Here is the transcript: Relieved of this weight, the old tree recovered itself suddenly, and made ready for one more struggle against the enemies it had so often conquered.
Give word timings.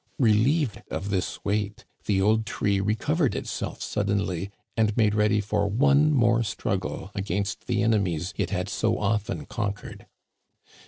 Relieved 0.17 0.81
of 0.89 1.11
this 1.11 1.45
weight, 1.45 1.85
the 2.05 2.19
old 2.19 2.43
tree 2.47 2.79
recovered 2.79 3.35
itself 3.35 3.83
suddenly, 3.83 4.49
and 4.75 4.97
made 4.97 5.13
ready 5.13 5.39
for 5.39 5.67
one 5.67 6.11
more 6.11 6.41
struggle 6.41 7.11
against 7.13 7.67
the 7.67 7.83
enemies 7.83 8.33
it 8.35 8.49
had 8.49 8.67
so 8.67 8.97
often 8.97 9.45
conquered. 9.45 10.07